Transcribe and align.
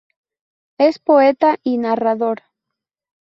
Es 0.79 0.97
poeta 0.97 1.59
y 1.61 1.77
narrador. 1.77 2.41